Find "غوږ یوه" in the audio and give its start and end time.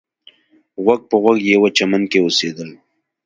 1.21-1.69